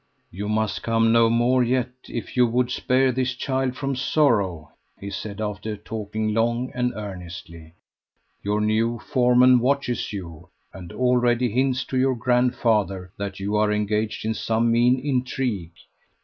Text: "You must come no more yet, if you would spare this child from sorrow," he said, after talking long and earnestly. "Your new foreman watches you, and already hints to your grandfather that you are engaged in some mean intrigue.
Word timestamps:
"You 0.31 0.49
must 0.49 0.81
come 0.81 1.11
no 1.11 1.29
more 1.29 1.63
yet, 1.63 1.91
if 2.09 2.35
you 2.35 2.47
would 2.47 2.71
spare 2.71 3.11
this 3.11 3.35
child 3.35 3.75
from 3.75 3.95
sorrow," 3.95 4.71
he 4.99 5.11
said, 5.11 5.39
after 5.39 5.77
talking 5.77 6.33
long 6.33 6.71
and 6.73 6.91
earnestly. 6.95 7.75
"Your 8.41 8.61
new 8.61 8.97
foreman 8.97 9.59
watches 9.59 10.11
you, 10.11 10.49
and 10.73 10.91
already 10.91 11.51
hints 11.51 11.83
to 11.85 11.99
your 11.99 12.15
grandfather 12.15 13.11
that 13.17 13.39
you 13.39 13.55
are 13.55 13.71
engaged 13.71 14.25
in 14.25 14.33
some 14.33 14.71
mean 14.71 14.97
intrigue. 14.99 15.73